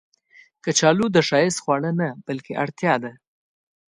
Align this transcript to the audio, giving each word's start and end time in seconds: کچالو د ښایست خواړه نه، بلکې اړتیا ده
کچالو 0.63 1.05
د 1.11 1.17
ښایست 1.27 1.59
خواړه 1.63 1.91
نه، 1.99 2.07
بلکې 2.27 2.53
اړتیا 2.63 2.93
ده 3.03 3.11